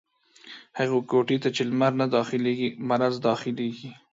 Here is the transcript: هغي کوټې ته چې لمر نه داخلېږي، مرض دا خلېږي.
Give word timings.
هغي 0.77 0.99
کوټې 1.11 1.37
ته 1.43 1.49
چې 1.55 1.61
لمر 1.69 1.91
نه 2.01 2.05
داخلېږي، 2.15 2.69
مرض 2.89 3.15
دا 3.25 3.33
خلېږي. 3.41 3.89